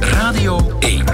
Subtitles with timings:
[0.00, 1.04] Radio 1.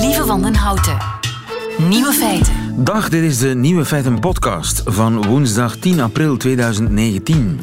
[0.00, 0.96] Lieve Wandenhouten.
[1.88, 2.52] Nieuwe feiten.
[2.76, 7.60] Dag, dit is de Nieuwe Feiten podcast van woensdag 10 april 2019.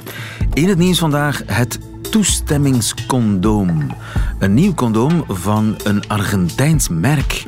[0.54, 1.80] In het nieuws vandaag het
[2.12, 3.88] toestemmingscondoom.
[4.40, 7.46] Een nieuw condoom van een Argentijns merk.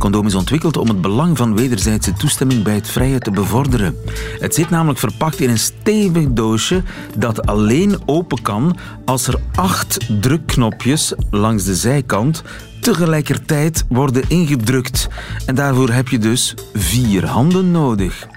[0.00, 3.96] Condoom is ontwikkeld om het belang van wederzijdse toestemming bij het vrije te bevorderen.
[4.38, 6.82] Het zit namelijk verpakt in een stevig doosje
[7.16, 12.42] dat alleen open kan als er acht drukknopjes langs de zijkant
[12.80, 15.08] tegelijkertijd worden ingedrukt.
[15.46, 18.28] En daarvoor heb je dus vier handen nodig.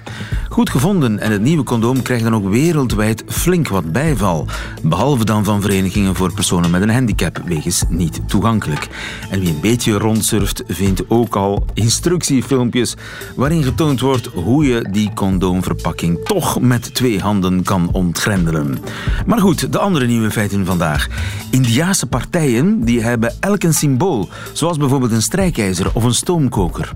[0.50, 4.48] Goed gevonden en het nieuwe condoom krijgt dan ook wereldwijd flink wat bijval.
[4.84, 8.88] Behalve dan van verenigingen voor personen met een handicap, wegens niet toegankelijk.
[9.30, 12.96] En wie een beetje rondsurft, vindt ook al instructiefilmpjes
[13.36, 18.78] waarin getoond wordt hoe je die condoomverpakking toch met twee handen kan ontgrendelen.
[19.26, 21.08] Maar goed, de andere nieuwe feiten vandaag.
[21.52, 26.94] Indiase partijen die hebben elk een symbool, zoals bijvoorbeeld een strijkijzer of een stoomkoker.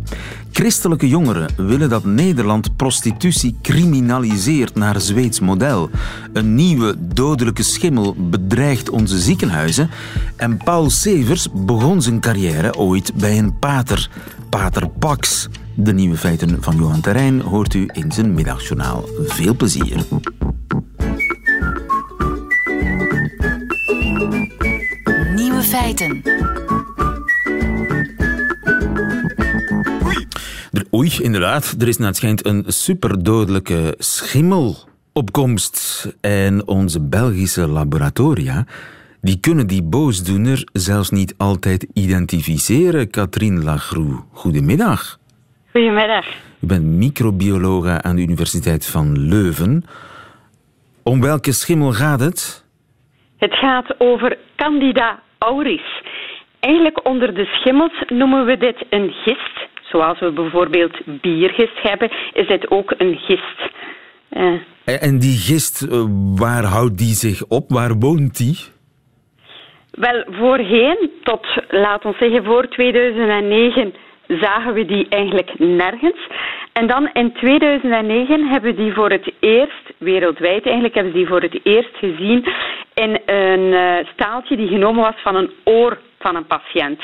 [0.51, 5.89] Christelijke jongeren willen dat Nederland prostitutie criminaliseert naar Zweeds model.
[6.33, 9.89] Een nieuwe dodelijke schimmel bedreigt onze ziekenhuizen.
[10.35, 14.09] En Paul Severs begon zijn carrière ooit bij een pater,
[14.49, 15.47] Pater Pax.
[15.75, 19.03] De nieuwe feiten van Johan Terrein hoort u in zijn middagjournaal.
[19.25, 20.05] Veel plezier.
[25.35, 26.21] Nieuwe feiten.
[30.93, 31.75] Oei, inderdaad.
[31.79, 36.07] Er is naar het schijnt een superdodelijke schimmelopkomst.
[36.21, 38.65] En onze Belgische laboratoria
[39.21, 43.09] die kunnen die boosdoener zelfs niet altijd identificeren.
[43.09, 45.19] Katrien Lagroe, goedemiddag.
[45.71, 46.25] Goedemiddag.
[46.59, 49.83] U bent microbiologe aan de Universiteit van Leuven.
[51.03, 52.65] Om welke schimmel gaat het?
[53.37, 56.03] Het gaat over Candida auris.
[56.59, 59.67] Eigenlijk onder de schimmels noemen we dit een gist.
[59.97, 63.59] Zoals we bijvoorbeeld biergist hebben, is dit ook een gist.
[64.29, 64.43] Eh,
[64.85, 66.03] En- En die gist, eh,
[66.35, 67.69] waar houdt die zich op?
[67.69, 68.57] Waar woont die?
[69.91, 73.93] wel, voorheen, tot laten we zeggen voor 2009,
[74.27, 76.27] zagen we die eigenlijk nergens.
[76.73, 81.27] En dan in 2009 hebben we die voor het eerst, wereldwijd eigenlijk, hebben ze die
[81.27, 82.45] voor het eerst gezien
[82.93, 87.01] in een eh, staaltje die genomen was van een oor van een patiënt.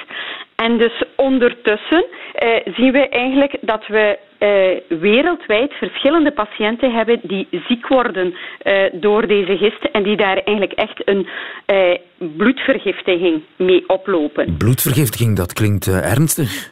[0.56, 7.48] En dus ondertussen eh, zien we eigenlijk dat we eh, wereldwijd verschillende patiënten hebben die
[7.68, 11.28] ziek worden eh, door deze gisten en die daar eigenlijk echt een
[11.66, 14.58] eh, bloedvergiftiging mee oplopen.
[14.58, 16.72] Bloedvergiftiging, dat klinkt eh, ernstig.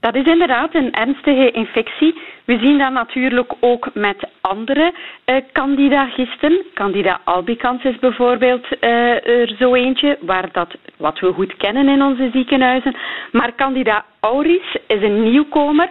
[0.00, 2.14] Dat is inderdaad een ernstige infectie.
[2.44, 6.64] We zien dat natuurlijk ook met andere eh candida-gisten.
[6.74, 12.02] Candida albicans is bijvoorbeeld eh, er zo eentje, waar dat, wat we goed kennen in
[12.02, 12.96] onze ziekenhuizen.
[13.32, 15.90] Maar Candida auris is een nieuwkomer.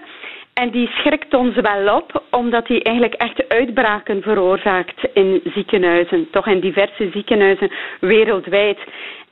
[0.54, 6.28] En die schrikt ons wel op, omdat die eigenlijk echt uitbraken veroorzaakt in ziekenhuizen.
[6.32, 8.80] Toch in diverse ziekenhuizen wereldwijd.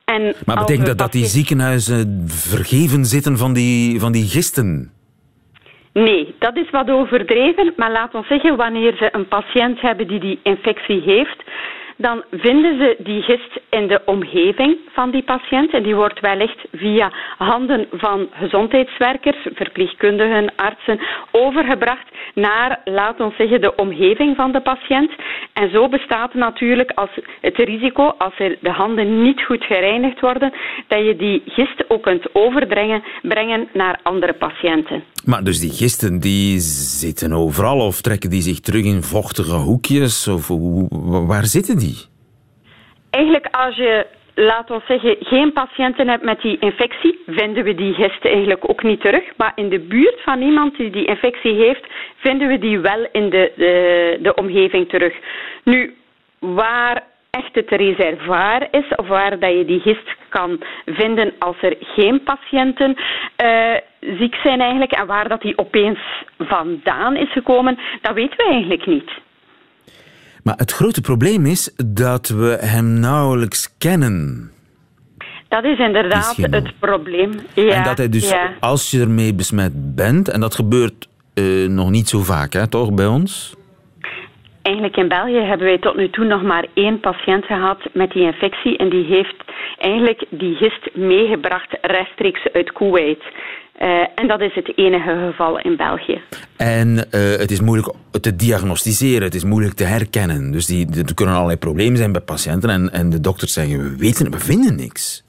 [0.05, 4.91] En Maar betekent dat dat die ziekenhuizen vergeven zitten van die, van die gisten?
[5.93, 7.73] Nee, dat is wat overdreven.
[7.75, 11.43] Maar laat ons zeggen, wanneer ze een patiënt hebben die die infectie heeft,
[12.01, 15.73] dan vinden ze die gist in de omgeving van die patiënt.
[15.73, 20.99] En die wordt wellicht via handen van gezondheidswerkers, verpleegkundigen, artsen,
[21.31, 25.11] overgebracht naar, laat ons zeggen, de omgeving van de patiënt.
[25.53, 27.09] En zo bestaat natuurlijk als
[27.41, 30.53] het risico, als de handen niet goed gereinigd worden,
[30.87, 35.03] dat je die gist ook kunt overbrengen brengen naar andere patiënten.
[35.25, 40.27] Maar dus die gisten, die zitten overal of trekken die zich terug in vochtige hoekjes?
[40.27, 40.47] Of
[41.27, 41.88] waar zitten die?
[43.09, 44.05] Eigenlijk als je,
[44.35, 48.83] laat ons zeggen, geen patiënten hebt met die infectie, vinden we die gisten eigenlijk ook
[48.83, 49.23] niet terug.
[49.37, 51.83] Maar in de buurt van iemand die die infectie heeft,
[52.15, 55.13] vinden we die wel in de, de, de omgeving terug.
[55.63, 55.95] Nu,
[56.39, 61.75] waar echt het reservoir is, of waar dat je die gist kan vinden als er
[61.79, 62.95] geen patiënten
[63.35, 65.99] eh, ziek zijn eigenlijk, en waar dat die opeens
[66.37, 69.11] vandaan is gekomen, dat weten we eigenlijk niet.
[70.43, 74.51] Maar het grote probleem is dat we hem nauwelijks kennen.
[75.47, 77.31] Dat is inderdaad het probleem.
[77.53, 78.53] Ja, en dat hij dus, ja.
[78.59, 82.93] als je ermee besmet bent, en dat gebeurt eh, nog niet zo vaak, hè, toch,
[82.93, 83.57] bij ons?
[84.69, 88.23] eigenlijk in België hebben wij tot nu toe nog maar één patiënt gehad met die
[88.23, 89.35] infectie en die heeft
[89.77, 93.23] eigenlijk die gist meegebracht rechtstreeks uit Kuwait.
[93.79, 96.21] Uh, en dat is het enige geval in België.
[96.57, 97.03] En uh,
[97.37, 100.51] het is moeilijk te diagnosticeren, het is moeilijk te herkennen.
[100.51, 103.97] Dus die, er kunnen allerlei problemen zijn bij patiënten en, en de dokters zeggen, we
[103.97, 105.23] weten, we vinden niks.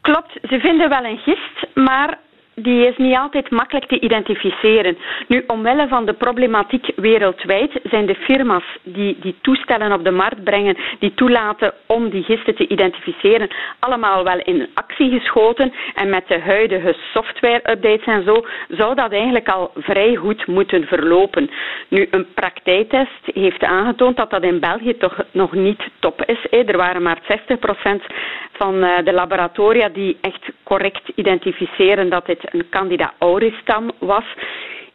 [0.00, 2.18] Klopt, ze vinden wel een gist, maar
[2.62, 4.98] die is niet altijd makkelijk te identificeren.
[5.28, 10.44] Nu, omwille van de problematiek wereldwijd zijn de firma's die die toestellen op de markt
[10.44, 13.48] brengen, die toelaten om die gisten te identificeren,
[13.78, 15.72] allemaal wel in actie geschoten.
[15.94, 21.50] En met de huidige software-updates en zo zou dat eigenlijk al vrij goed moeten verlopen.
[21.88, 26.46] Nu, een praktijktest heeft aangetoond dat dat in België toch nog niet top is.
[26.50, 28.06] Er waren maar 60%
[28.52, 34.24] van eh, de laboratoria die echt correct identificeren dat dit een Candida auris-stam was.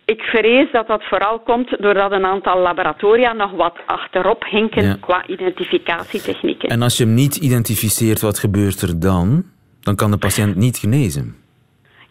[0.05, 5.27] Ik vrees dat dat vooral komt doordat een aantal laboratoria nog wat achterop hinken qua
[5.27, 6.69] identificatietechnieken.
[6.69, 9.43] En als je hem niet identificeert, wat gebeurt er dan?
[9.79, 11.40] Dan kan de patiënt niet genezen.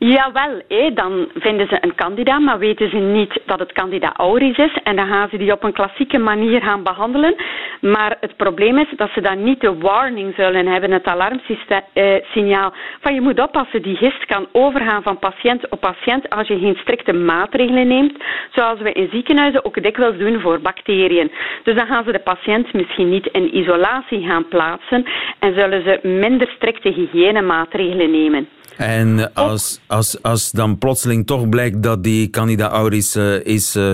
[0.02, 0.62] Jawel,
[0.94, 4.78] dan vinden ze een candida, maar weten ze niet dat het candida auris is.
[4.82, 7.34] En dan gaan ze die op een klassieke manier gaan behandelen.
[7.80, 12.72] Maar het probleem is dat ze dan niet de warning zullen hebben, het alarmsignaal.
[13.00, 16.76] Van je moet oppassen, die gist kan overgaan van patiënt op patiënt als je geen
[16.80, 18.22] strikte maatregelen neemt.
[18.54, 21.32] Zoals we in ziekenhuizen ook dikwijls doen voor bacteriën.
[21.62, 25.04] Dus dan gaan ze de patiënt misschien niet in isolatie gaan plaatsen
[25.38, 28.48] en zullen ze minder strikte hygiënemaatregelen nemen.
[28.76, 33.92] En als, als, als dan plotseling toch blijkt dat die Candida auris uh, is uh,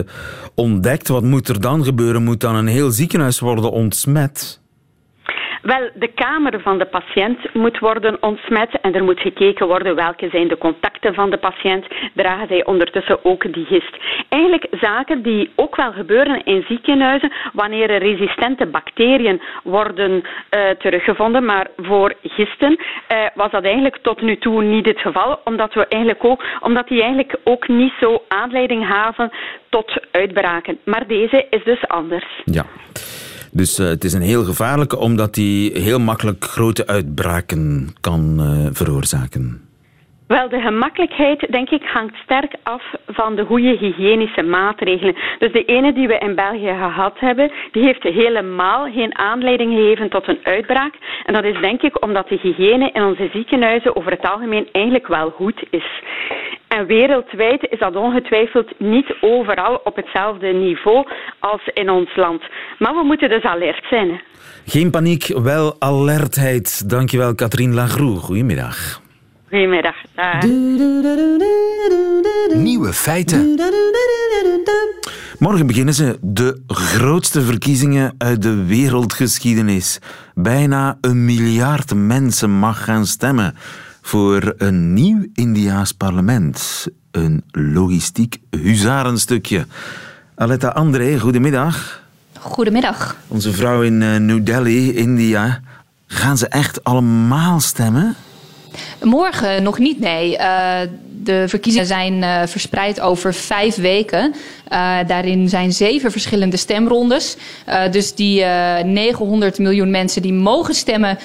[0.54, 2.22] ontdekt, wat moet er dan gebeuren?
[2.22, 4.60] Moet dan een heel ziekenhuis worden ontsmet?
[5.66, 10.28] Wel, de kamer van de patiënt moet worden ontsmet en er moet gekeken worden welke
[10.28, 11.86] zijn de contacten van de patiënt.
[12.14, 13.96] Dragen zij ondertussen ook die gist?
[14.28, 21.44] Eigenlijk zaken die ook wel gebeuren in ziekenhuizen wanneer er resistente bacteriën worden uh, teruggevonden.
[21.44, 25.86] Maar voor gisten uh, was dat eigenlijk tot nu toe niet het geval, omdat, we
[25.86, 29.30] eigenlijk ook, omdat die eigenlijk ook niet zo aanleiding gaven
[29.68, 30.78] tot uitbraken.
[30.84, 32.42] Maar deze is dus anders.
[32.44, 32.64] Ja.
[33.56, 38.68] Dus uh, het is een heel gevaarlijke, omdat die heel makkelijk grote uitbraken kan uh,
[38.72, 39.60] veroorzaken.
[40.26, 45.16] Wel, de gemakkelijkheid, denk ik, hangt sterk af van de goede hygiënische maatregelen.
[45.38, 50.08] Dus de ene die we in België gehad hebben, die heeft helemaal geen aanleiding gegeven
[50.08, 50.94] tot een uitbraak.
[51.24, 55.06] En dat is denk ik omdat de hygiëne in onze ziekenhuizen over het algemeen eigenlijk
[55.06, 56.02] wel goed is.
[56.68, 61.06] En wereldwijd is dat ongetwijfeld niet overal op hetzelfde niveau
[61.38, 62.42] als in ons land.
[62.78, 64.20] Maar we moeten dus alert zijn.
[64.64, 66.90] Geen paniek, wel alertheid.
[66.90, 68.16] Dankjewel, Katrien Lagroe.
[68.16, 69.04] Goedemiddag.
[69.48, 69.94] Goedemiddag.
[72.54, 73.60] Nieuwe feiten.
[75.38, 79.98] Morgen beginnen ze de grootste verkiezingen uit de wereldgeschiedenis.
[80.34, 83.54] Bijna een miljard mensen mag gaan stemmen
[84.02, 86.86] voor een nieuw Indiaas parlement.
[87.10, 89.66] Een logistiek huzarenstukje.
[90.34, 92.02] Aletta André, goedemiddag.
[92.38, 93.16] Goedemiddag.
[93.28, 95.60] Onze vrouw in eh, New Delhi, India.
[96.06, 98.16] Gaan ze echt allemaal stemmen?
[99.02, 100.38] Morgen nog niet, nee.
[100.38, 100.78] Uh,
[101.22, 104.34] de verkiezingen zijn uh, verspreid over vijf weken.
[104.72, 107.36] Uh, daarin zijn zeven verschillende stemrondes.
[107.90, 108.44] dus die
[108.84, 111.18] 900 miljoen mensen die mogen stemmen,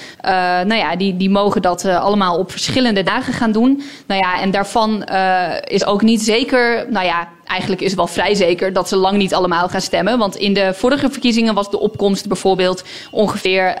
[0.66, 3.82] nou ja, die, die mogen dat allemaal op verschillende dagen gaan doen.
[4.06, 5.04] Nou ja, en daarvan
[5.64, 9.16] is ook niet zeker, nou ja, eigenlijk is het wel vrij zeker dat ze lang
[9.16, 10.18] niet allemaal gaan stemmen.
[10.18, 13.76] Want in de vorige verkiezingen was de opkomst bijvoorbeeld ongeveer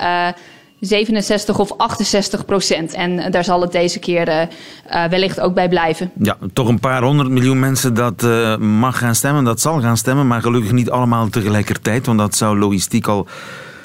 [0.82, 2.92] 67 of 68 procent.
[2.92, 6.10] En eh, daar zal het deze keer uh, wellicht ook bij blijven.
[6.18, 9.96] Ja, toch een paar honderd miljoen mensen dat uh, mag gaan stemmen, dat zal gaan
[9.96, 13.26] stemmen, maar gelukkig niet allemaal tegelijkertijd, want dat zou logistiek al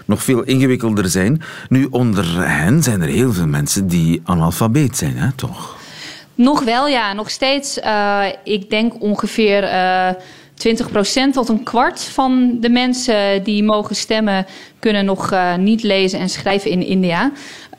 [0.05, 1.41] nog veel ingewikkelder zijn.
[1.69, 5.75] Nu, onder hen zijn er heel veel mensen die analfabeet zijn, hè, toch?
[6.35, 7.13] Nog wel, ja.
[7.13, 7.79] Nog steeds.
[8.43, 9.63] ik denk ongeveer
[10.57, 14.45] 20% tot een kwart van de mensen die mogen stemmen
[14.79, 17.31] kunnen nog uh, niet lezen en schrijven in India.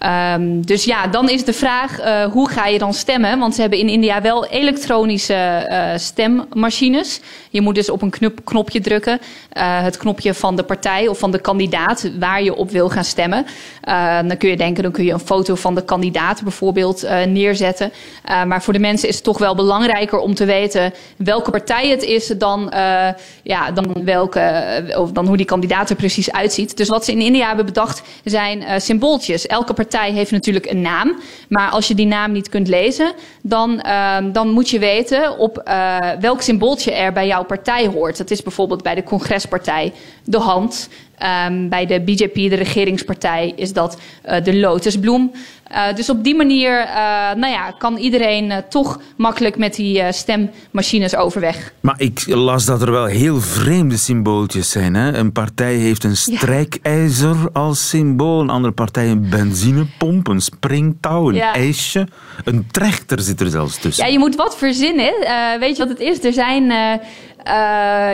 [0.06, 3.38] Um, dus ja, dan is de vraag uh, hoe ga je dan stemmen?
[3.38, 7.20] Want ze hebben in India wel elektronische uh, stemmachines.
[7.50, 9.18] Je moet dus op een knop, knopje drukken.
[9.56, 13.04] Uh, het knopje van de partij of van de kandidaat waar je op wil gaan
[13.04, 13.46] stemmen.
[14.26, 17.92] dan kun je denken, dan kun je een foto van de kandidaat bijvoorbeeld neerzetten.
[18.46, 22.02] maar voor de mensen is het toch wel belangrijker om te weten welke partij het
[22.02, 22.72] is dan,
[23.42, 24.64] ja, dan, welke,
[24.96, 26.76] of dan hoe die kandidaat er precies uitziet.
[26.76, 29.46] Dus wat ze in India hebben bedacht zijn symbooltjes.
[29.46, 31.20] Elke partij heeft natuurlijk een naam.
[31.48, 35.62] Maar als je die naam niet kunt lezen, dan, uh, dan moet je weten op
[35.68, 38.16] uh, welk symbooltje er bij jouw partij hoort.
[38.16, 39.92] Dat is bijvoorbeeld bij de congrespartij
[40.24, 40.88] de hand.
[41.22, 45.32] Um, bij de BJP, de regeringspartij, is dat uh, de lotusbloem.
[45.72, 46.94] Uh, dus op die manier uh,
[47.34, 51.72] nou ja, kan iedereen toch makkelijk met die stemmachines overweg.
[51.80, 54.94] Maar ik las dat er wel heel vreemde symbooltjes zijn.
[54.94, 55.12] Hè?
[55.12, 57.48] Een partij heeft een strijkijzer ja.
[57.52, 61.54] als symbool, een andere partij een benzinepomp, een springtouw, een ja.
[61.54, 62.08] ijsje.
[62.44, 64.04] Een trechter zit er zelfs tussen.
[64.04, 65.12] Ja, je moet wat verzinnen.
[65.60, 66.24] weet je wat het is?
[66.24, 66.72] Er zijn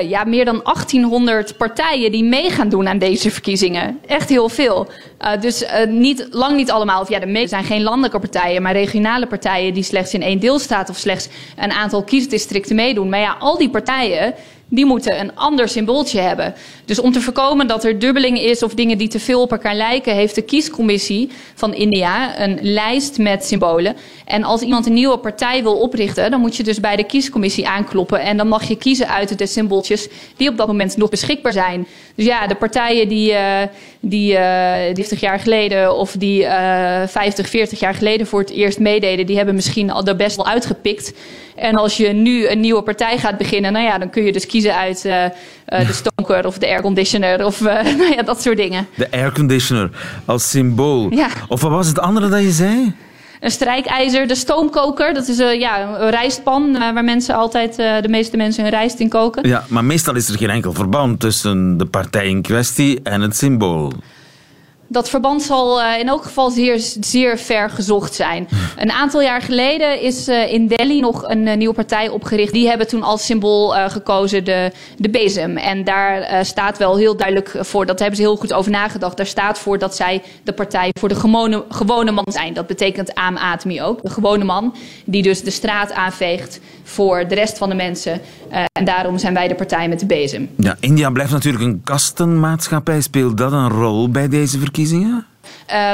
[0.08, 4.00] ja, meer dan 1800 partijen die mee gaan doen aan deze verkiezingen.
[4.06, 4.88] Echt heel veel.
[5.20, 7.00] Uh, dus uh, niet, lang niet allemaal.
[7.00, 10.38] Of ja, de meeste zijn geen landelijke partijen, maar regionale partijen die slechts in één
[10.38, 13.08] deelstaat of slechts een aantal kiesdistricten meedoen.
[13.08, 14.34] Maar ja, al die partijen
[14.68, 16.54] die moeten een ander symbooltje hebben.
[16.84, 19.74] Dus om te voorkomen dat er dubbeling is of dingen die te veel op elkaar
[19.74, 23.96] lijken, heeft de kiescommissie van India een lijst met symbolen.
[24.24, 27.68] En als iemand een nieuwe partij wil oprichten, dan moet je dus bij de kiescommissie
[27.68, 28.20] aankloppen.
[28.20, 31.86] En dan mag je kiezen uit de symbooltjes die op dat moment nog beschikbaar zijn.
[32.14, 33.62] Dus ja, de partijen die, uh,
[34.00, 34.38] die uh,
[34.94, 39.36] 50 jaar geleden of die uh, 50, 40 jaar geleden voor het eerst meededen, die
[39.36, 41.12] hebben misschien al best wel uitgepikt.
[41.56, 44.46] En als je nu een nieuwe partij gaat beginnen, nou ja, dan kun je dus
[44.46, 45.30] kiezen uit uh, uh,
[45.86, 47.66] de stoker of de airconditioner of uh,
[47.98, 48.86] nou ja, dat soort dingen.
[48.96, 49.90] De airconditioner
[50.24, 51.10] als symbool.
[51.10, 51.28] Ja.
[51.48, 52.94] Of wat was het andere dat je zei?
[53.40, 55.14] Een strijkijzer, de stoomkoker.
[55.14, 59.08] Dat is uh, ja, een rijstpan waar mensen altijd, de meeste mensen hun rijst in
[59.08, 59.48] koken.
[59.48, 63.36] Ja, maar meestal is er geen enkel verband tussen de partij in kwestie en het
[63.36, 63.92] symbool
[64.94, 68.48] dat verband zal uh, in elk geval zeer, zeer ver gezocht zijn.
[68.76, 72.52] Een aantal jaar geleden is uh, in Delhi nog een uh, nieuwe partij opgericht.
[72.52, 75.56] Die hebben toen als symbool gekozen de, de bezem.
[75.56, 79.16] En daar staat wel heel duidelijk voor, dat hebben ze heel goed over nagedacht.
[79.16, 82.54] Daar staat voor dat zij de partij voor de gewone, gewone man zijn.
[82.54, 84.74] Dat betekent Aam Atmi ook, de gewone man.
[85.04, 88.20] Die dus de straat aanveegt voor de rest van de mensen.
[88.72, 90.48] en daarom zijn wij de partij met de bezem.
[90.56, 93.00] Ja, India blijft natuurlijk een kastenmaatschappij.
[93.00, 94.83] Speelt dat een rol bij deze verkiezingen?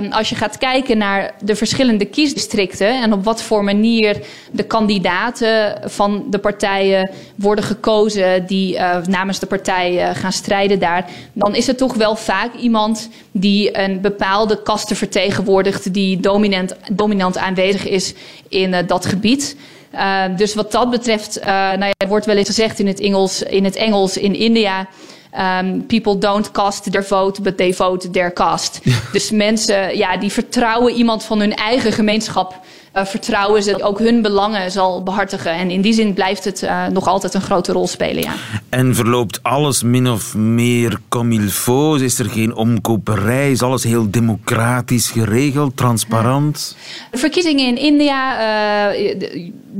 [0.00, 4.20] Um, als je gaat kijken naar de verschillende kiesdistricten en op wat voor manier
[4.50, 10.78] de kandidaten van de partijen worden gekozen die uh, namens de partij uh, gaan strijden
[10.78, 16.76] daar, dan is het toch wel vaak iemand die een bepaalde kaste vertegenwoordigt die dominant,
[16.92, 18.14] dominant aanwezig is
[18.48, 19.56] in uh, dat gebied.
[19.94, 23.42] Uh, dus wat dat betreft, nou ja, er wordt wel eens gezegd in het Engels
[23.42, 24.88] in, het Engels in India.
[25.38, 28.80] Um, people don't cast their vote, but they vote their cast.
[29.12, 32.60] Dus mensen ja, die vertrouwen iemand van hun eigen gemeenschap.
[32.96, 35.52] Uh, vertrouwen ze ook hun belangen zal behartigen.
[35.52, 38.22] En in die zin blijft het uh, nog altijd een grote rol spelen.
[38.22, 38.32] Ja.
[38.68, 42.00] En verloopt alles min of meer comme il faut?
[42.00, 43.50] Is er geen omkoperij?
[43.50, 46.76] Is alles heel democratisch geregeld, transparant?
[47.10, 48.32] De verkiezingen in India
[48.92, 49.20] uh,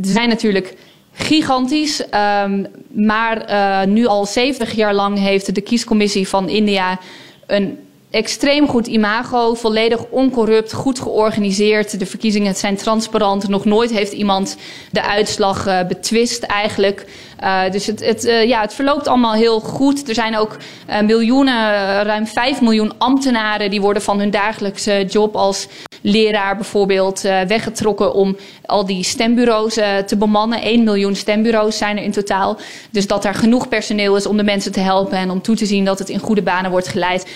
[0.02, 0.74] zijn natuurlijk
[1.20, 2.04] gigantisch.
[2.44, 6.98] Um, maar uh, nu al 70 jaar lang heeft de kiescommissie van India
[7.46, 7.78] een
[8.10, 11.98] extreem goed imago, volledig oncorrupt, goed georganiseerd.
[11.98, 13.48] De verkiezingen zijn transparant.
[13.48, 14.56] Nog nooit heeft iemand
[14.90, 17.06] de uitslag uh, betwist eigenlijk.
[17.42, 20.08] Uh, dus het, het, ja, het verloopt allemaal heel goed.
[20.08, 20.56] Er zijn ook
[21.04, 25.68] miljoenen, ruim 5 miljoen ambtenaren die worden van hun dagelijkse job als
[26.00, 29.74] leraar bijvoorbeeld weggetrokken om al die stembureaus
[30.06, 30.62] te bemannen.
[30.62, 32.58] 1 miljoen stembureaus zijn er in totaal.
[32.90, 35.66] Dus dat er genoeg personeel is om de mensen te helpen en om toe te
[35.66, 37.26] zien dat het in goede banen wordt geleid.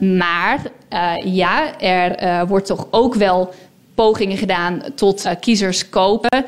[0.00, 0.62] Um, maar
[0.92, 3.54] uh, ja, er uh, wordt toch ook wel
[3.94, 6.44] pogingen gedaan tot kiezers kopen.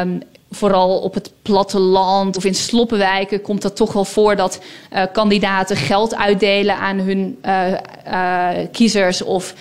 [0.00, 0.22] Um,
[0.54, 4.60] vooral op het platteland of in sloppenwijken komt dat toch wel voor dat
[4.92, 7.66] uh, kandidaten geld uitdelen aan hun uh,
[8.06, 9.54] uh, kiezers of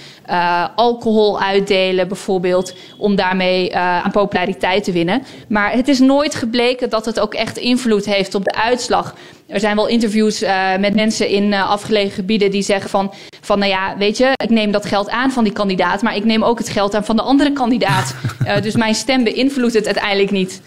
[0.76, 5.24] alcohol uitdelen bijvoorbeeld om daarmee aan populariteit te winnen.
[5.48, 9.16] Maar het is nooit gebleken dat het ook echt invloed heeft op de uitslag.
[9.48, 10.44] Er zijn wel interviews
[10.80, 14.72] met mensen in afgelegen gebieden die zeggen van, van, nou ja, weet je, ik neem
[14.72, 17.22] dat geld aan van die kandidaat, maar ik neem ook het geld aan van de
[17.22, 18.16] andere kandidaat.
[18.64, 20.62] dus mijn stem beïnvloedt het uiteindelijk niet.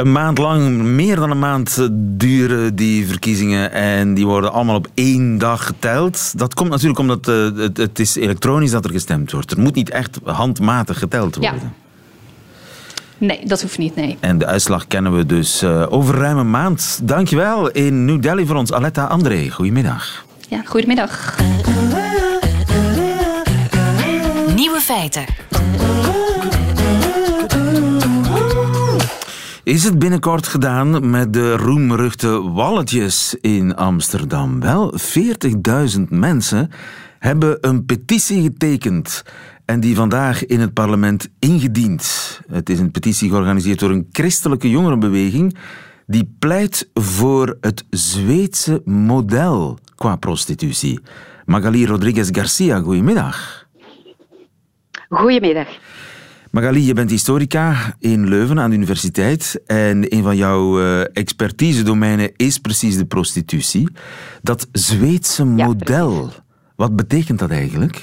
[0.00, 4.88] Een maand lang, meer dan een maand duren die verkiezingen en die worden allemaal op
[4.94, 6.38] één dag geteld.
[6.38, 9.50] Dat komt natuurlijk omdat het, het is elektronisch dat er gestemd wordt.
[9.50, 11.72] Er moet niet echt handmatig geteld worden.
[13.18, 13.26] Ja.
[13.26, 14.16] Nee, dat hoeft niet, nee.
[14.20, 17.00] En de uitslag kennen we dus uh, over ruim een maand.
[17.02, 19.50] Dankjewel in New Delhi voor ons, Aletta André.
[19.50, 20.24] Goedemiddag.
[20.48, 21.36] Ja, goedemiddag.
[24.54, 25.24] Nieuwe feiten.
[29.70, 34.60] Is het binnenkort gedaan met de roemruchte walletjes in Amsterdam?
[34.60, 34.94] Wel,
[35.96, 36.70] 40.000 mensen
[37.18, 39.24] hebben een petitie getekend
[39.64, 42.40] en die vandaag in het parlement ingediend.
[42.48, 45.56] Het is een petitie georganiseerd door een christelijke jongerenbeweging
[46.06, 51.00] die pleit voor het Zweedse model qua prostitutie.
[51.44, 53.66] Magali Rodriguez Garcia, goedemiddag.
[55.08, 55.68] Goedemiddag.
[56.50, 62.30] Magali, je bent historica in Leuven aan de universiteit en een van jouw uh, expertise-domeinen
[62.36, 63.88] is precies de prostitutie.
[64.42, 66.30] Dat Zweedse model,
[66.76, 68.02] wat betekent dat eigenlijk?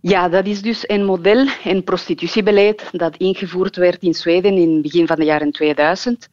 [0.00, 4.82] Ja, dat is dus een model, een prostitutiebeleid dat ingevoerd werd in Zweden in het
[4.82, 6.28] begin van de jaren 2000.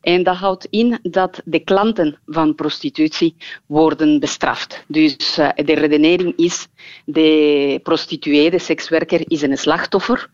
[0.00, 4.84] En dat houdt in dat de klanten van prostitutie worden bestraft.
[4.88, 6.68] Dus uh, de redenering is,
[7.04, 10.30] de prostituee, de sekswerker, is een slachtoffer.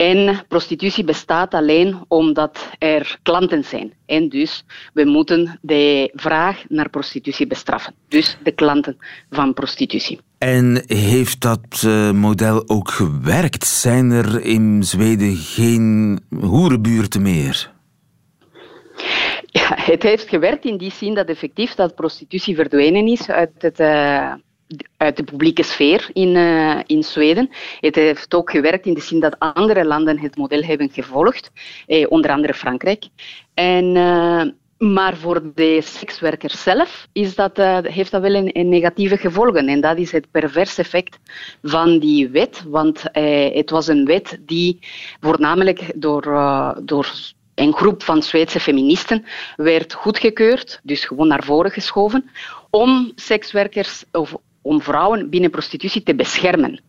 [0.00, 3.92] En prostitutie bestaat alleen omdat er klanten zijn.
[4.06, 7.94] En dus we moeten de vraag naar prostitutie bestraffen.
[8.08, 8.96] Dus de klanten
[9.30, 10.20] van prostitutie.
[10.38, 13.66] En heeft dat uh, model ook gewerkt?
[13.66, 17.72] Zijn er in Zweden geen hoerenbuurten meer?
[19.46, 23.80] Ja, het heeft gewerkt in die zin dat effectief dat prostitutie verdwenen is uit het...
[23.80, 24.32] Uh,
[24.96, 27.50] uit de publieke sfeer in, uh, in Zweden.
[27.80, 31.50] Het heeft ook gewerkt in de zin dat andere landen het model hebben gevolgd,
[31.86, 33.04] eh, onder andere Frankrijk.
[33.54, 34.42] En, uh,
[34.78, 39.68] maar voor de sekswerkers zelf is dat, uh, heeft dat wel een, een, negatieve gevolgen.
[39.68, 41.18] En dat is het perverse effect
[41.62, 42.64] van die wet.
[42.66, 43.02] Want
[43.52, 44.78] het was een wet die
[45.20, 46.22] voornamelijk door,
[46.84, 47.12] door
[47.54, 49.24] een groep van Zweedse feministen
[49.56, 52.30] werd goedgekeurd, dus gewoon naar voren geschoven,
[52.70, 56.80] om sekswerkers of om vrouwen binnen prostitutie te beschermen.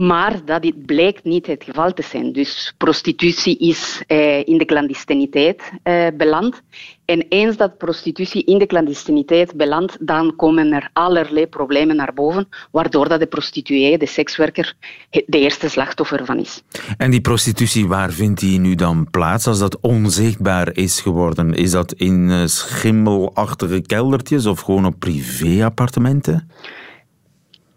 [0.00, 2.32] Maar dat dit blijkt niet het geval te zijn.
[2.32, 6.62] Dus prostitutie is eh, in de clandestiniteit eh, beland.
[7.04, 12.48] En eens dat prostitutie in de clandestiniteit belandt, dan komen er allerlei problemen naar boven,
[12.70, 14.74] waardoor dat de prostituee, de sekswerker,
[15.10, 16.62] de eerste slachtoffer van is.
[16.96, 21.54] En die prostitutie, waar vindt die nu dan plaats als dat onzichtbaar is geworden?
[21.54, 26.48] Is dat in eh, schimmelachtige keldertjes of gewoon op privéappartementen?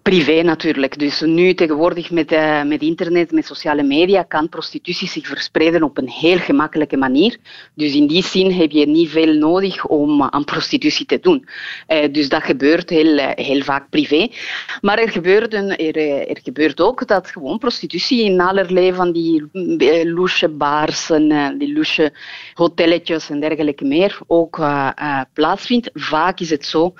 [0.03, 0.99] Privé natuurlijk.
[0.99, 5.97] Dus nu tegenwoordig met, uh, met internet, met sociale media, kan prostitutie zich verspreiden op
[5.97, 7.37] een heel gemakkelijke manier.
[7.73, 11.47] Dus in die zin heb je niet veel nodig om aan prostitutie te doen.
[11.87, 14.27] Uh, dus dat gebeurt heel, uh, heel vaak privé.
[14.81, 15.97] Maar er gebeurt, er,
[16.29, 19.43] er, gebeurt ook dat gewoon prostitutie in allerlei van die
[20.03, 22.13] loesje bars en die loesje
[22.53, 24.61] hotelletjes en dergelijke meer ook
[25.33, 25.89] plaatsvindt.
[25.93, 26.93] Vaak is het zo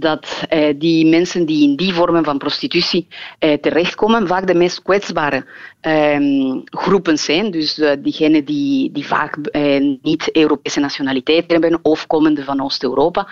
[0.00, 3.06] dat eh, die mensen die in die vormen van prostitutie
[3.38, 5.46] eh, terechtkomen, vaak de meest kwetsbare
[5.80, 7.50] ehm, groepen zijn.
[7.50, 13.28] Dus uh, diegenen die, die vaak eh, niet Europese nationaliteit hebben of komende van Oost-Europa.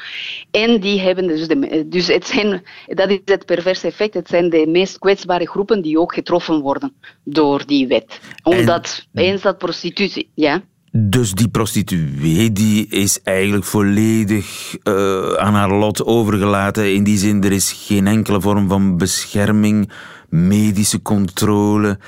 [0.51, 4.51] En die hebben dus, de, dus het zijn, dat is het perverse effect, het zijn
[4.51, 6.93] de meest kwetsbare groepen die ook getroffen worden
[7.25, 8.21] door die wet.
[8.43, 10.63] Omdat eens dat prostitutie, ja.
[10.93, 16.95] Dus die prostituee die is eigenlijk volledig uh, aan haar lot overgelaten.
[16.95, 19.91] In die zin, er is geen enkele vorm van bescherming,
[20.29, 21.99] medische controle.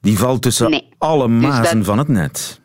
[0.00, 0.88] Die valt tussen nee.
[0.98, 2.60] alle Dus mazen dat- van het net.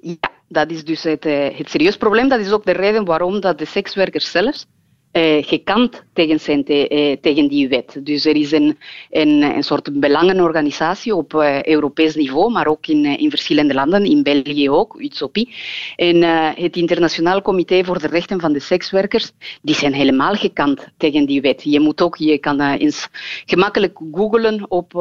[0.00, 0.14] Ja,
[0.48, 2.28] dat is dus het, eh, het serieus probleem.
[2.28, 4.66] Dat is ook de reden waarom dat de sekswerkers zelfs
[5.12, 8.00] eh, gekant tegen zijn eh, tegen die wet.
[8.02, 8.78] Dus er is een,
[9.10, 14.70] een, soort belangenorganisatie op eh, Europees niveau, maar ook in, in verschillende landen, in België
[14.70, 15.48] ook, UTSOPI.
[15.96, 16.22] En
[16.62, 21.40] het Internationaal Comité voor de Rechten van de Sekswerkers, die zijn helemaal gekant tegen die
[21.40, 21.62] wet.
[21.64, 23.08] Je moet ook, je kan eens
[23.44, 24.92] gemakkelijk googlen op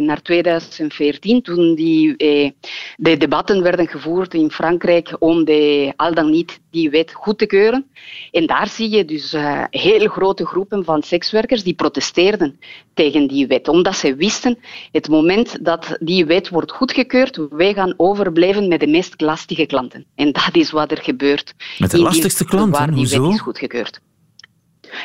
[0.00, 2.16] naar 2014, toen die,
[2.96, 7.46] de debatten werden gevoerd in Frankrijk om de, al dan niet die wet goed te
[7.46, 7.86] keuren.
[8.30, 12.60] En daar zie je dus eh, heel grote groepen van sekswerkers die protesteerden
[12.94, 13.68] tegen die wet.
[13.68, 14.58] Omdat ze wisten,
[14.92, 20.06] het moment dat die wet wordt goedgekeurd, wij gaan overblijven met de meest lastige klanten.
[20.14, 21.54] En dat is wat er gebeurt.
[21.78, 22.78] Met de lastigste klanten?
[22.78, 23.22] Waar die Hoezo?
[23.22, 24.00] wet is goedgekeurd.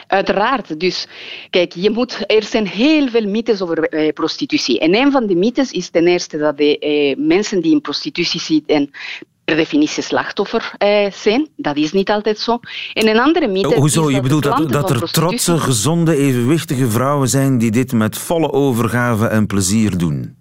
[0.07, 0.79] Uiteraard.
[0.79, 1.07] Dus
[1.49, 4.79] kijk, je moet, er zijn heel veel mythes over eh, prostitutie.
[4.79, 8.39] En een van de mythes is ten eerste dat de eh, mensen die in prostitutie
[8.39, 8.91] zitten
[9.45, 11.47] per definitie slachtoffer eh, zijn.
[11.55, 12.59] Dat is niet altijd zo.
[12.93, 14.07] En een andere mythe Oh, Hoezo?
[14.07, 18.51] Je dat bedoelt dat, dat er trotse, gezonde, evenwichtige vrouwen zijn die dit met volle
[18.51, 20.35] overgave en plezier doen?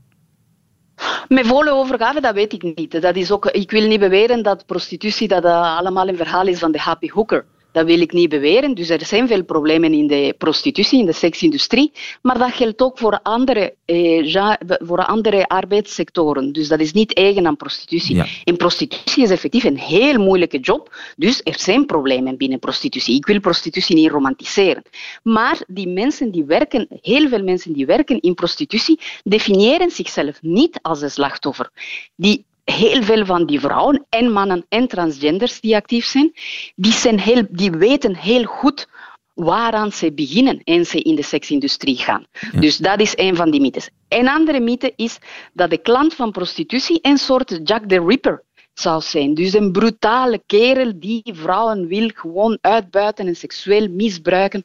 [1.28, 3.02] Met volle overgave, dat weet ik niet.
[3.02, 6.58] Dat is ook, ik wil niet beweren dat prostitutie dat, eh, allemaal een verhaal is
[6.58, 7.44] van de happy hooker.
[7.72, 8.74] Dat wil ik niet beweren.
[8.74, 11.92] Dus er zijn veel problemen in de prostitutie, in de seksindustrie.
[12.22, 16.52] Maar dat geldt ook voor andere, eh, voor andere arbeidssectoren.
[16.52, 18.16] Dus dat is niet eigen aan prostitutie.
[18.16, 18.26] Ja.
[18.44, 20.94] En prostitutie is effectief een heel moeilijke job.
[21.16, 23.16] Dus er zijn problemen binnen prostitutie.
[23.16, 24.82] Ik wil prostitutie niet romantiseren.
[25.22, 30.78] Maar die mensen die werken, heel veel mensen die werken in prostitutie, definiëren zichzelf niet
[30.82, 31.70] als een slachtoffer.
[32.16, 36.32] Die heel veel van die vrouwen en mannen en transgenders die actief zijn,
[36.74, 38.88] die, zijn heel, die weten heel goed
[39.34, 42.26] waaraan ze beginnen eens ze in de seksindustrie gaan.
[42.60, 43.90] Dus dat is een van die mythes.
[44.08, 45.18] Een andere mythe is
[45.52, 49.34] dat de klant van prostitutie een soort Jack the Ripper zou zijn.
[49.34, 54.64] Dus een brutale kerel die vrouwen wil gewoon uitbuiten en seksueel misbruiken.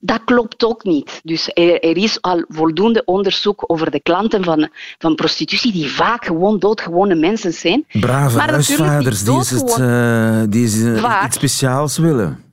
[0.00, 1.20] Dat klopt ook niet.
[1.24, 6.24] Dus er, er, is al voldoende onderzoek over de klanten van, van prostitutie, die vaak
[6.24, 7.84] gewoon doodgewone mensen zijn.
[7.92, 10.74] Brave Maar huisvaders die, is het, eh, die is,
[11.24, 12.47] iets speciaals willen.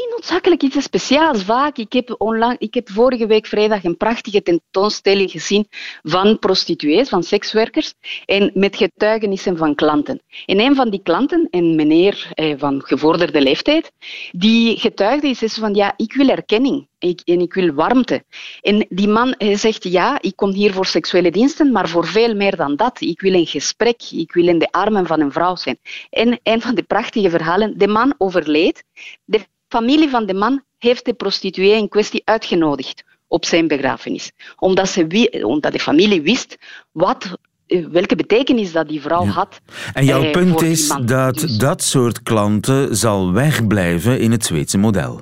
[0.00, 1.42] Niet noodzakelijk iets speciaals.
[1.44, 2.16] Vaak, ik heb,
[2.58, 5.66] ik heb vorige week vrijdag een prachtige tentoonstelling gezien
[6.02, 10.22] van prostituees, van sekswerkers, en met getuigenissen van klanten.
[10.46, 13.92] En een van die klanten, een meneer eh, van gevorderde leeftijd,
[14.30, 18.24] die getuigde is, van ja, ik wil erkenning en ik wil warmte.
[18.60, 22.56] En die man zegt ja, ik kom hier voor seksuele diensten, maar voor veel meer
[22.56, 23.00] dan dat.
[23.00, 25.78] Ik wil een gesprek, ik wil in de armen van een vrouw zijn.
[26.10, 28.84] En een van de prachtige verhalen, de man overleed.
[29.24, 34.32] De familie van de man heeft de prostituee in kwestie uitgenodigd op zijn begrafenis.
[34.56, 36.56] Omdat, ze, omdat de familie wist
[36.92, 39.30] wat, eh, welke betekenis dat die vrouw Ja.
[39.30, 39.60] had.
[39.94, 44.78] En jouw eh, punt is dat Dus- dat soort klanten zal wegblijven in het Zweedse
[44.78, 45.20] model.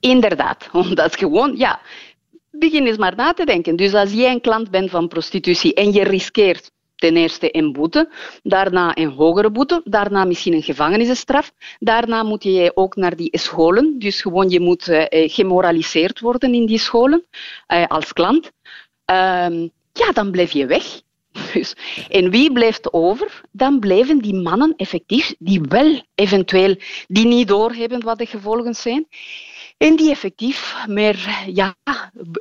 [0.00, 1.80] Inderdaad, omdat gewoon, ja,
[2.50, 3.76] begin eens maar na te denken.
[3.76, 8.08] Dus als jij een klant bent van prostitutie en je riskeert ten eerste een boete,
[8.42, 13.98] daarna een hogere boete, daarna misschien een gevangenisstraf, daarna moet je ook naar die scholen,
[13.98, 17.26] dus gewoon je moet eh, eh, gemoraliseerd worden in die scholen
[17.66, 18.50] eh, als klant.
[19.04, 20.84] Ehm, ja, dan blijf je weg.
[21.52, 21.76] Dus,
[22.08, 23.40] en wie blijft over?
[23.52, 26.76] Dan blijven die mannen effectief, die wel eventueel,
[27.08, 29.06] die niet doorhebben wat de gevolgen zijn.
[29.78, 31.76] En die effectief meer, ja,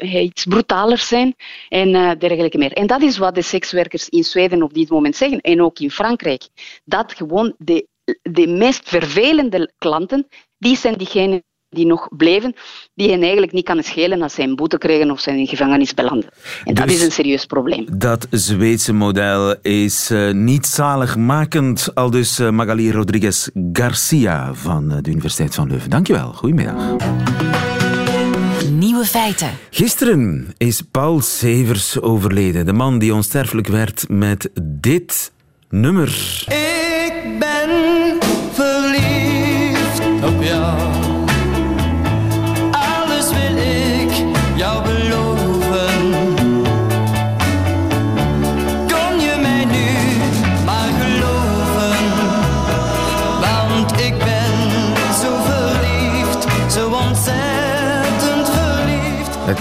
[0.02, 1.36] iets brutaler zijn
[1.70, 2.72] en eh, dergelijke meer.
[2.72, 5.42] En dat is wat de sekswerkers in Zweden op dit moment zeggen.
[5.42, 6.48] En ook in Frankrijk.
[6.86, 7.88] Dat gewoon de,
[8.22, 12.56] de meest vervelende klanten, die zijn diegenen die nog bleven,
[12.96, 15.94] die hen eigenlijk niet kan schelen als ze een boete krijgen of ze in gevangenis
[15.94, 16.30] belanden.
[16.64, 17.86] En dat Dus- is een serieus probleem.
[17.92, 24.98] Dat Zweedse model is eh, niet zaligmakend, al dus eh, Magali Rodriguez Garcia van eh,
[25.02, 25.90] de Universiteit van Leuven.
[25.90, 26.76] Dankjewel, goedemiddag.
[28.72, 29.50] Nieuwe feiten.
[29.70, 35.32] Gisteren is Paul Severs overleden, de man die onsterfelijk werd met dit
[35.70, 36.08] nummer.
[36.48, 38.37] Ik ben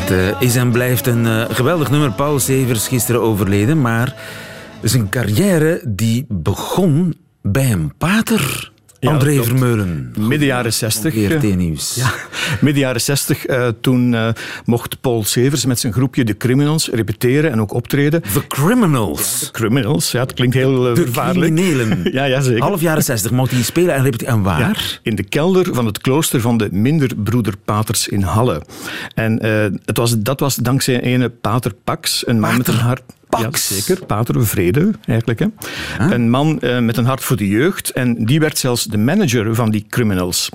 [0.06, 2.12] Het eh, is en blijft een eh, geweldig nummer.
[2.12, 4.14] Paul Severs gisteren overleden, maar
[4.82, 8.72] zijn carrière die begon bij een pater.
[9.06, 9.42] Ja, André.
[9.42, 10.12] Vermeulen.
[10.18, 11.14] Midden jaren 60.
[11.14, 11.94] eh, VRT Nieuws.
[11.94, 12.12] Ja,
[12.60, 13.46] midden jaren 60.
[13.46, 14.28] eh, toen eh,
[14.64, 18.22] mocht Paul Severs met zijn groepje The Criminals repeteren en ook optreden.
[18.22, 19.48] The Criminals.
[19.52, 21.54] Criminals, ja, het klinkt heel eh, De vervaarlijk.
[21.54, 22.00] criminelen.
[22.12, 22.62] ja, ja, zeker.
[22.62, 24.34] Half jaren 60 mocht hij spelen en repeteren.
[24.34, 25.00] En waar?
[25.02, 28.62] in de kelder van het klooster van de Minderbroederpaters in Halle.
[29.14, 29.44] En
[29.84, 33.02] het was, dat was dankzij ene pater Pax, een man met een hart...
[33.42, 33.68] Pax?
[33.68, 34.07] Ja, zeker.
[34.07, 35.38] Pater Vrede, eigenlijk.
[35.38, 35.46] Hè.
[35.99, 37.90] Een man eh, met een hart voor de jeugd.
[37.90, 40.49] En die werd zelfs de manager van die criminals.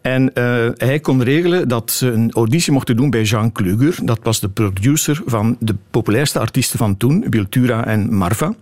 [0.00, 3.98] En eh, hij kon regelen dat ze een auditie mochten doen bij Jean Kluger.
[4.02, 8.54] Dat was de producer van de populairste artiesten van toen, Wiltura en Marva.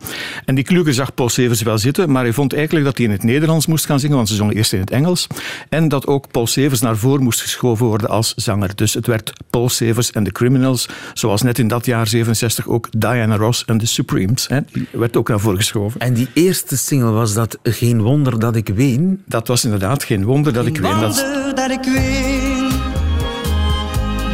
[0.44, 3.12] En die Kluger zag Paul Severs wel zitten, maar hij vond eigenlijk dat hij in
[3.12, 5.26] het Nederlands moest gaan zingen, want ze zongen eerst in het Engels.
[5.68, 8.70] En dat ook Paul Severs naar voren moest geschoven worden als zanger.
[8.74, 12.88] Dus het werd Paul Severs en de Criminals, zoals net in dat jaar 67 ook
[12.90, 14.48] Diana Ross en de Supremes.
[14.48, 14.60] Hè.
[14.72, 16.00] Die werd ook naar voren geschoven.
[16.00, 19.22] En die eerste single was dat Geen Wonder Dat Ik Ween.
[19.26, 20.82] Dat was inderdaad geen wonder dat ik.
[20.82, 22.70] Dat, Wonder dat ik ween,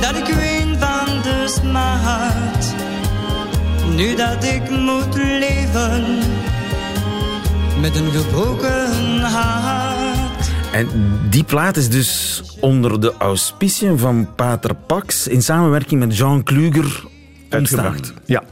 [0.01, 2.75] dat ik ween van de smart.
[3.97, 6.19] Nu dat ik moet leven
[7.81, 10.51] met een gebroken hart.
[10.73, 10.89] En
[11.31, 17.05] die plaat is dus onder de auspiciën van Pater Pax in samenwerking met Jean Kluger
[17.49, 18.13] uitgebracht.
[18.25, 18.43] Ja.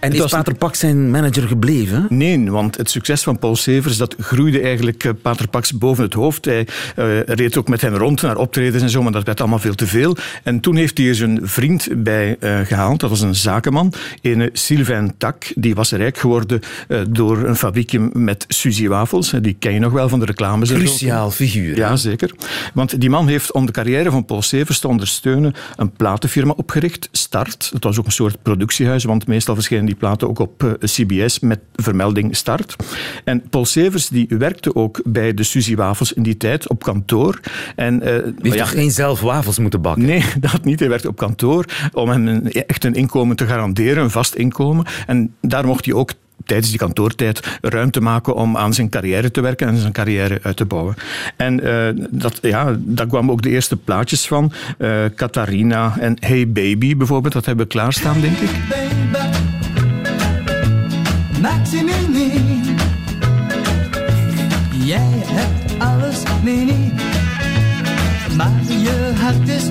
[0.00, 2.06] En is was- Pater Pak zijn manager gebleven?
[2.08, 6.14] Nee, want het succes van Paul Severs dat groeide eigenlijk eh, Pater Pax boven het
[6.14, 6.44] hoofd.
[6.44, 9.58] Hij eh, reed ook met hem rond naar optredens en zo, maar dat werd allemaal
[9.58, 10.16] veel te veel.
[10.42, 13.00] En toen heeft hij er zijn vriend bij eh, gehaald.
[13.00, 15.44] Dat was een zakenman, een Sylvain Tak.
[15.54, 16.60] Die was rijk geworden
[17.08, 19.32] door een fabriekje met Suzy wafels.
[19.40, 20.72] Die ken je nog wel van de reclames.
[20.72, 21.76] Cruciaal figuur.
[21.76, 22.30] Ja, zeker.
[22.74, 27.08] Want die man heeft om de carrière van Paul Severs te ondersteunen een platenfirma opgericht,
[27.12, 27.68] Start.
[27.72, 31.40] Dat was ook een soort productiehuis, want meestal verschenen die platen ook op eh, CBS
[31.40, 32.76] met vermelding Start.
[33.24, 37.40] En Paul Severs die werkte ook bij de Suzy Wafels in die tijd op kantoor.
[37.76, 40.04] En, eh, Die heeft ja, toch geen zelf wafels moeten bakken?
[40.04, 40.80] Nee, dat niet.
[40.80, 44.84] Hij werkte op kantoor om hem een, echt een inkomen te garanderen, een vast inkomen.
[45.06, 46.12] En daar mocht hij ook
[46.44, 50.56] tijdens die kantoortijd ruimte maken om aan zijn carrière te werken en zijn carrière uit
[50.56, 50.94] te bouwen.
[51.36, 54.52] En eh, dat, ja, daar kwamen ook de eerste plaatjes van.
[54.78, 58.50] Eh Catharina en Hey Baby bijvoorbeeld, dat hebben we klaarstaan, denk ik.
[61.40, 62.60] Maximini.
[64.84, 66.92] Jij hebt alles mini.
[68.36, 69.69] Maar je hart is.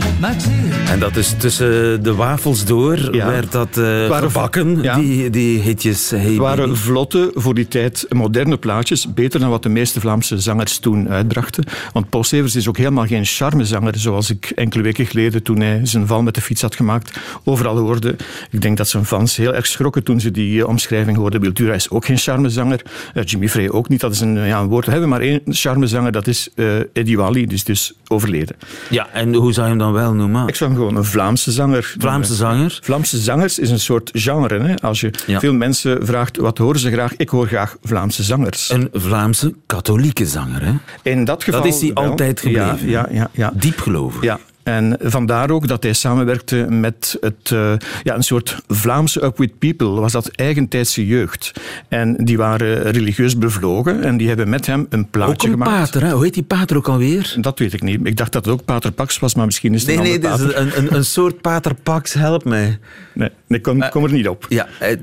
[0.90, 3.28] En dat is tussen de wafels door Ja.
[3.28, 4.96] werd dat eh waren- ja.
[4.96, 6.10] die, die hitjes.
[6.10, 6.80] Hey Het waren Baby.
[6.80, 9.14] vlotte, voor die tijd moderne plaatjes.
[9.14, 11.64] Beter dan wat de meeste Vlaamse zangers toen uitbrachten.
[11.94, 15.80] Want Paul Severs is ook helemaal geen charmezanger, zoals ik enkele weken geleden, toen hij
[15.84, 18.16] zijn val met de fiets had gemaakt, overal hoorde.
[18.52, 21.42] Ik denk dat zijn fans heel erg schrokken toen ze die eh, omschrijving hoorden.
[21.42, 22.82] Wiltura is ook geen charmezanger.
[23.14, 24.00] Eh, Jimmy Frey ook niet.
[24.00, 24.86] Dat is een, ja, een woord.
[24.86, 28.56] We hebben maar één charmezanger, dat is eh Eddie Wally, die is dus overleden.
[28.90, 30.48] Ja, en hoe zou je hem dan wel noemen?
[30.48, 31.96] Ik zou hem gewoon een Vlaamse zanger.
[31.98, 32.80] Vlaamse zanger?
[32.84, 34.60] Vlaamse zangers is een soort genre.
[34.60, 34.76] Hè?
[34.82, 35.40] Als je Ja.
[35.40, 37.16] veel mensen vraagt, wat horen ze graag?
[37.16, 38.70] Ik hoor graag Vlaamse zangers.
[38.70, 40.74] Een Vlaamse katholieke zanger, hè?
[41.02, 42.90] In dat geval Dat is hij altijd gebleven.
[42.90, 43.30] Ja, ja, ja.
[43.34, 43.52] ja.
[43.56, 44.22] Diep geloven.
[44.22, 49.38] Ja, en vandaar ook dat hij samenwerkte met het, eh, ja, een soort Vlaamse Up
[49.38, 51.52] With People, was dat eigentijdse jeugd.
[51.88, 55.72] En die waren religieus bevlogen en die hebben met hem een plaatje Ook een gemaakt.
[55.92, 56.12] pater, hè?
[56.14, 57.36] Hoe heet die pater ook alweer?
[57.40, 58.00] Dat weet ik niet.
[58.04, 60.20] Ik dacht dat het ook Pater Pax was, maar misschien is het Nee, een nee,
[60.20, 60.58] pater.
[60.58, 62.80] een, een, een soort pater Pax, help mij.
[63.14, 64.46] Nee, ik kom, kom er niet op.
[64.50, 64.98] Ja, eh,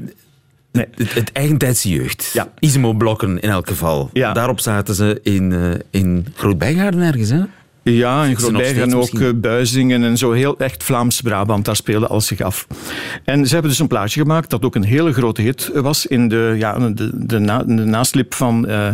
[0.73, 0.87] Nee.
[0.95, 2.31] het, het eigentijdse jeugd.
[2.33, 2.49] Ja.
[2.59, 4.11] Ismo-blokken in elk geval.
[4.13, 4.33] Ja.
[4.33, 7.41] Daarop zaten ze in, eh in Groot-Bijgaarden ergens, hè?
[7.91, 9.21] Ja, in en ook misschien.
[9.21, 12.67] eh, Buizingen en zo heel echt Vlaams-Brabant, daar speelde alles zich af.
[13.25, 16.29] En ze hebben dus een plaatje gemaakt dat ook een hele grote hit was in
[16.29, 18.89] de, ja, de, de, na, de naslip van eh,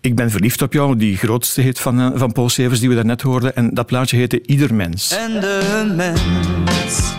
[0.00, 2.94] Ik ben verliefd op jou, die grootste hit van, eh, van Paul Severs die we
[2.94, 3.56] daarnet hoorden.
[3.56, 5.16] En dat plaatje heette Ieder Mens.
[5.16, 7.12] En de mens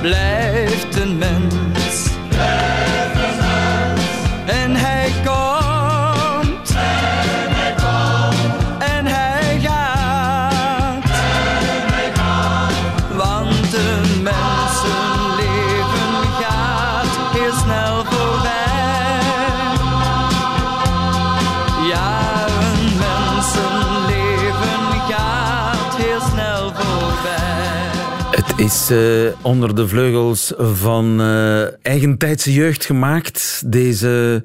[0.00, 2.08] blijft een mens.
[28.60, 28.98] Is eh,
[29.42, 33.62] onder de vleugels van eh eigentijdse jeugd gemaakt.
[33.66, 34.42] Deze...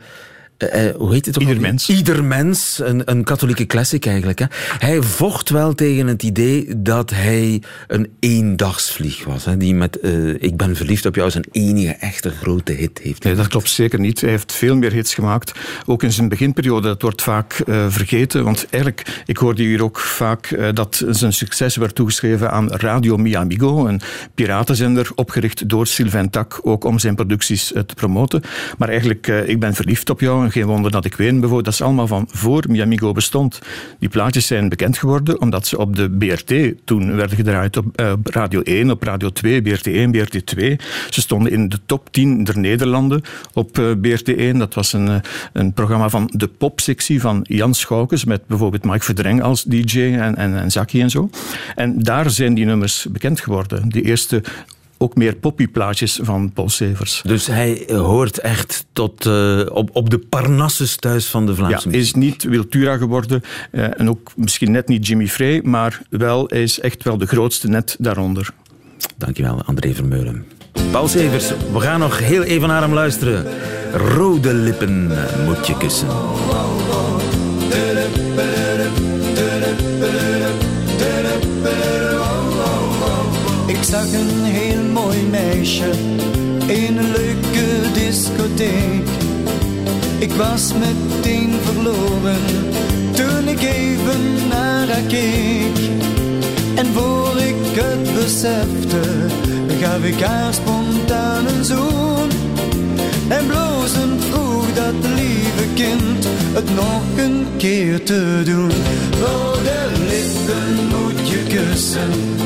[0.71, 1.89] eh, eh, hoe heet het ook Ieder mens.
[1.89, 2.79] Ieder mens.
[2.83, 4.39] Een, een katholieke classic eigenlijk.
[4.39, 4.45] Hè.
[4.77, 9.45] Hij vocht wel tegen het idee dat hij een eendagsvlieg was.
[9.45, 13.23] Hè, die met eh, Ik ben verliefd op jou zijn enige echte grote hit heeft.
[13.23, 14.21] Nee, dat klopt zeker niet.
[14.21, 15.51] Hij heeft veel meer hits gemaakt.
[15.85, 16.87] Ook in zijn beginperiode.
[16.87, 17.53] Dat wordt vaak
[17.89, 18.43] vergeten.
[18.43, 23.35] Want eigenlijk, ik hoorde hier ook vaak dat zijn succes werd toegeschreven aan Radio Mi
[23.35, 24.01] Amigo, een
[24.35, 28.41] piratenzender opgericht door Sylvain Tak, ook om zijn producties te promoten.
[28.77, 31.65] Maar eigenlijk, ik ben verliefd op jou geen wonder dat ik ween bijvoorbeeld.
[31.65, 33.59] Dat is allemaal van voor Mi Amigo bestond.
[33.99, 38.13] Die plaatjes zijn bekend geworden omdat ze op de BRT toen werden gedraaid op eh,
[38.23, 40.75] Radio 1, op Radio 2, BRT 1, BRT 2.
[41.09, 43.21] Ze stonden in de top 10 der Nederlanden
[43.53, 44.57] op eh, BRT 1.
[44.57, 45.15] Dat was een, eh,
[45.53, 50.35] een programma van de popsectie van Jan Schoukens met bijvoorbeeld Mike Verdreng als DJ en,
[50.35, 51.29] en, en en zo.
[51.75, 53.89] En daar zijn die nummers bekend geworden.
[53.89, 54.43] Die eerste
[54.97, 57.21] ook meer poppyplaatjes van Paul Severs.
[57.25, 61.57] Dus hij eh, hoort echt tot, eh, op, op de Parnassus thuis van de Ja,
[61.57, 66.01] Vlaamse hij is niet Wiltura geworden eh, en ook misschien net niet Jimmy Frey, maar
[66.09, 68.49] wel, hij is echt wel de grootste net daaronder.
[69.17, 70.45] Dankjewel, André Vermeulen.
[70.91, 73.45] Paul Severs, we gaan nog heel even naar hem luisteren.
[73.93, 75.11] Rode lippen
[75.45, 76.07] moet je kussen.
[83.67, 84.43] Ik zag een
[85.35, 85.91] meisje
[86.65, 89.07] in een leuke discotheek.
[90.19, 92.43] Ik was meteen verloren
[93.11, 95.77] toen ik even naar haar keek.
[96.75, 99.01] En voor ik het besefte,
[99.81, 102.29] gaf ik haar spontaan een zoen.
[103.27, 108.71] En blozend vroeg dat lieve kind het nog een keer te doen.
[109.19, 110.94] Rode lippen moet je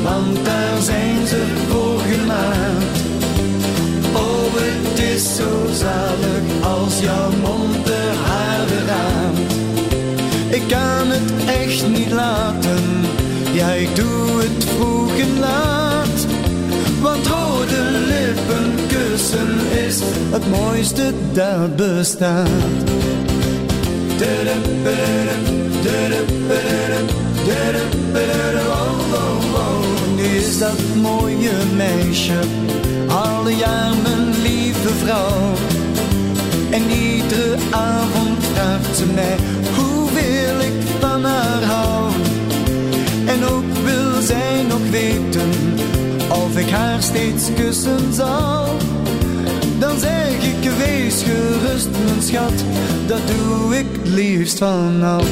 [0.04, 3.00] want daar zijn ze voor gemaakt.
[4.14, 9.52] Oh, het is zo zalig als jouw mond de haren raamt.
[10.50, 12.84] Ik kan het echt niet laten,
[13.54, 16.26] ja ik doe het vroeg en laat.
[17.02, 20.00] Want rode lippen kussen is
[20.32, 22.48] het mooiste dat bestaat.
[30.50, 32.40] Is dat mooie meisje,
[33.08, 35.54] alle jaar mijn lieve vrouw.
[36.70, 39.38] En iedere avond vraagt ze mij
[39.76, 42.12] hoeveel ik van haar hou.
[43.26, 45.50] En ook wil zij nog weten
[46.30, 48.66] of ik haar steeds kussen zal.
[49.80, 52.64] Dan zeg ik, wees gerust mijn schat,
[53.08, 55.24] dat doe ik liefst van al.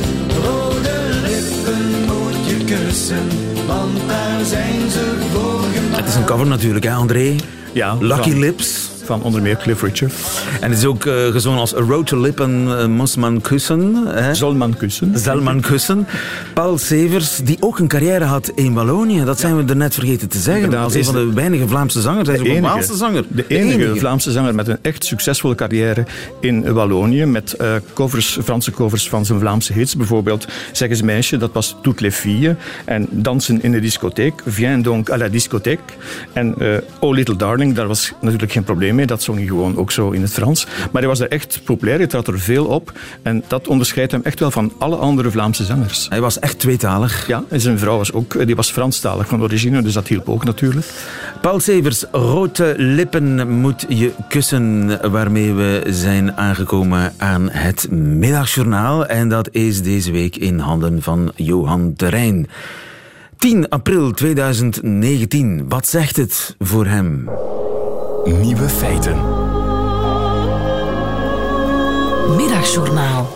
[0.43, 3.27] Rode lippen moet je kussen,
[3.67, 5.95] want daar zijn ze voor gemaakt.
[5.95, 7.36] Het is een cover natuurlijk, hè, André?
[7.73, 8.87] Ja, Lucky van- Lips.
[9.08, 10.13] Van onder meer Cliff Richard.
[10.62, 13.96] En het is ook eh, gezongen als A Road to Lippen uh, Muss man kussen.
[14.08, 14.34] Hè?
[15.62, 16.08] Kussen.
[16.54, 19.24] Paul Severs, die ook een carrière had in Wallonië.
[19.24, 20.63] Dat zijn we er net vergeten te zeggen.
[20.63, 22.28] Inderdaad, Als een van de weinige Vlaamse zangers.
[22.28, 23.24] Hij is ook een Waalse zanger.
[23.28, 26.06] De enige, Vlaamse zanger met een echt succesvolle carrière
[26.39, 27.26] in Wallonië.
[27.26, 29.96] Met eh, covers, Franse covers van zijn Vlaamse hits.
[29.96, 32.56] Bijvoorbeeld Zeg eens meisje, dat was Toutes les filles.
[32.86, 34.41] En Dansen in de discotheek.
[34.46, 35.93] Viens donc à la discothèque.
[36.34, 39.05] En eh, Oh Little Darling, daar was natuurlijk geen probleem mee.
[39.05, 40.65] Dat zong hij gewoon ook zo in het Frans.
[40.65, 42.91] Maar hij was er echt populair, hij trad er veel op.
[43.21, 46.05] En dat onderscheidt hem echt wel van alle andere Vlaamse zangers.
[46.10, 47.27] Hij was echt tweetalig.
[47.27, 50.29] Ja, en zijn vrouw was ook, eh, die was Franstalig van origine, dus dat hielp
[50.29, 50.86] ook natuurlijk.
[51.41, 59.05] Paul Severs, Rode Lippen moet je kussen, waarmee we zijn aangekomen aan het middagjournaal.
[59.05, 62.47] En dat is deze week in handen van Johan Terrein.
[63.38, 67.29] 10 april 2019, wat zegt het voor hem?
[68.25, 69.15] Nieuwe feiten.
[72.36, 73.27] Middagjournaal.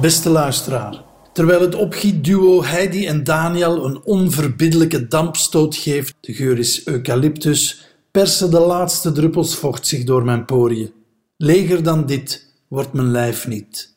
[0.00, 6.86] Beste luisteraar, terwijl het opgietduo Heidi en Daniel een onverbiddelijke dampstoot geeft, de geur is
[6.86, 10.92] eucalyptus, persen de laatste druppels vocht zich door mijn poriën.
[11.36, 13.94] Leger dan dit wordt mijn lijf niet.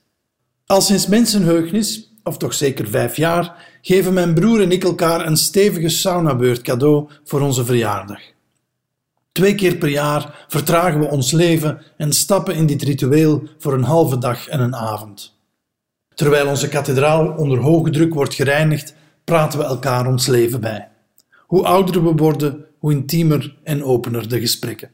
[0.65, 5.38] Al sinds mensenheugnis, of toch zeker vijf jaar, geven mijn broer en ik elkaar een
[5.38, 8.19] stevige saunabeurt cadeau voor onze verjaardag.
[9.39, 13.84] Twee keer per jaar vertragen we ons leven en stappen in dit ritueel voor een
[13.84, 15.38] halve dag en een avond.
[16.15, 20.88] Terwijl onze kathedraal onder hoge druk wordt gereinigd, praten we elkaar ons leven bij.
[21.39, 24.91] Hoe ouder we worden, hoe intiemer en opener de gesprekken.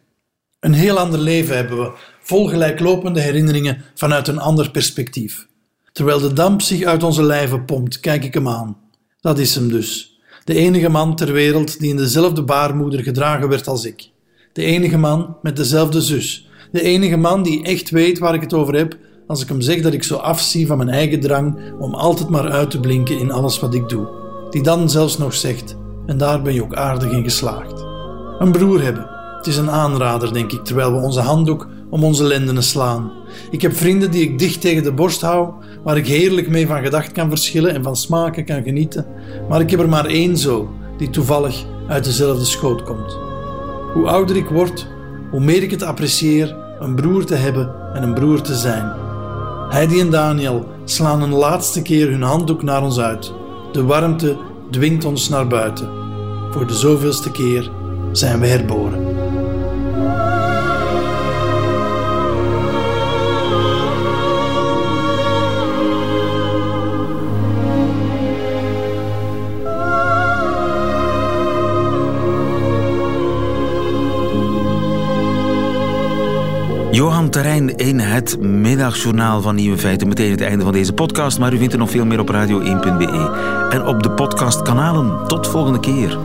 [0.59, 5.47] Een heel ander leven hebben we, vol gelijklopende herinneringen vanuit een ander perspectief.
[5.91, 8.77] Terwijl de damp zich uit onze lijven pompt, kijk ik hem aan.
[9.19, 10.19] Dat is hem dus.
[10.43, 14.13] De enige man ter wereld die in dezelfde baarmoeder gedragen werd als ik.
[14.55, 16.47] De enige man met dezelfde zus.
[16.71, 19.81] De enige man die echt weet waar ik het over heb als ik hem zeg
[19.81, 23.31] dat ik zo afzie van mijn eigen drang om altijd maar uit te blinken in
[23.31, 24.07] alles wat ik doe.
[24.49, 27.85] Die dan zelfs nog zegt, en daar ben je ook aardig in geslaagd.
[28.39, 29.07] Een broer hebben.
[29.37, 33.11] Het is een aanrader, denk ik, terwijl we onze handdoek om onze lendenen slaan.
[33.51, 36.83] Ik heb vrienden die ik dicht tegen de borst hou, waar ik heerlijk mee van
[36.83, 39.05] gedacht kan verschillen en van smaken kan genieten.
[39.49, 43.24] Maar ik heb er maar één zo, die toevallig uit dezelfde schoot komt.
[43.95, 44.87] Hoe ouder ik word,
[45.31, 48.91] hoe meer ik het apprecieer een broer te hebben en een broer te zijn.
[49.69, 53.33] Heidi en Daniel slaan een laatste keer hun handdoek naar ons uit.
[53.71, 54.37] De warmte
[54.71, 55.89] dwingt ons naar buiten.
[56.51, 57.71] Voor de zoveelste keer
[58.11, 59.04] zijn we herboren.
[76.95, 80.07] Johan Terrein in het middagjournaal van Nieuwe Feiten.
[80.07, 83.67] Meteen het einde van deze podcast, maar u vindt er nog veel meer op radio1.be
[83.69, 85.27] en op de podcastkanalen.
[85.27, 86.17] Tot volgende keer.